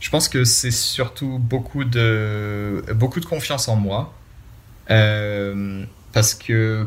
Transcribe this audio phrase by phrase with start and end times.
[0.00, 4.14] Je pense que c'est surtout beaucoup de, beaucoup de confiance en moi.
[4.90, 6.86] Euh, parce que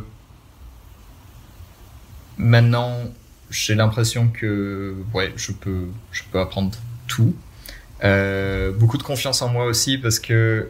[2.38, 2.98] maintenant,
[3.50, 6.72] j'ai l'impression que ouais, je, peux, je peux apprendre
[7.08, 7.36] tout.
[8.04, 10.70] Euh, beaucoup de confiance en moi aussi parce que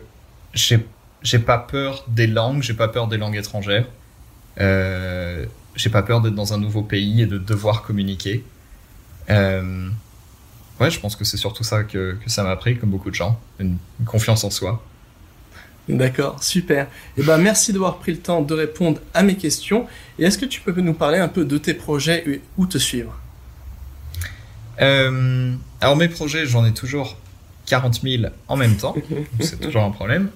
[0.54, 0.86] j'ai
[1.24, 3.88] j'ai pas peur des langues, j'ai pas peur des langues étrangères.
[4.60, 8.44] Euh, j'ai pas peur d'être dans un nouveau pays et de devoir communiquer.
[9.30, 9.90] Euh,
[10.80, 13.16] ouais, je pense que c'est surtout ça que, que ça m'a appris, comme beaucoup de
[13.16, 14.84] gens, une, confiance en soi.
[15.90, 16.86] D'accord, super.
[16.86, 19.86] Et eh ben, merci d'avoir pris le temps de répondre à mes questions.
[20.18, 22.78] Et est-ce que tu peux nous parler un peu de tes projets et où te
[22.78, 23.20] suivre?
[24.82, 27.18] Euh, Alors, mes projets, j'en ai toujours
[27.66, 28.96] 40 000 en même temps.
[29.42, 30.30] c'est toujours un problème.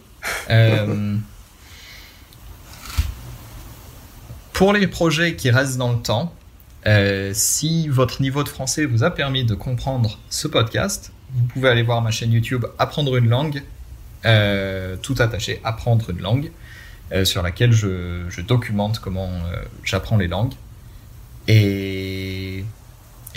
[0.49, 1.15] Euh,
[4.51, 6.33] pour les projets qui restent dans le temps,
[6.87, 11.69] euh, si votre niveau de français vous a permis de comprendre ce podcast, vous pouvez
[11.69, 13.61] aller voir ma chaîne YouTube Apprendre une langue,
[14.25, 16.51] euh, tout attaché, Apprendre une langue,
[17.23, 19.29] sur laquelle je, documente comment
[19.83, 20.53] j'apprends les langues.
[21.47, 22.65] Et,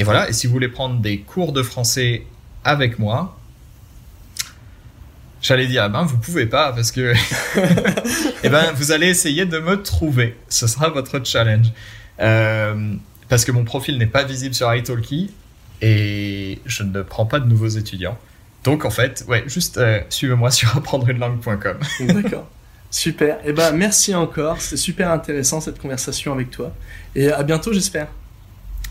[0.01, 2.27] voilà, et si vous voulez prendre des cours de français
[2.65, 3.37] avec moi,
[5.43, 7.15] J'allais dire, ah ben, vous pouvez pas parce que,
[8.45, 10.37] eh ben, vous allez essayer de me trouver.
[10.51, 11.73] Ce sera votre challenge.
[12.21, 12.95] Euh,
[13.31, 15.31] parce que mon profil n'est pas visible sur italki
[15.81, 18.19] et je ne prends pas de nouveaux étudiants.
[18.65, 21.79] Donc, en fait, ouais, juste euh, suivez-moi sur apprendreunelangue.com.
[22.09, 22.47] D'accord.
[22.91, 23.39] Super.
[23.45, 24.61] Eh ben, merci encore.
[24.61, 26.75] C'était super intéressant cette conversation avec toi.
[27.15, 28.09] Et à bientôt, j'espère.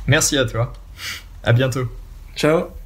[0.08, 0.74] Merci à toi.
[1.44, 1.92] À bientôt.
[2.36, 2.79] Ciao.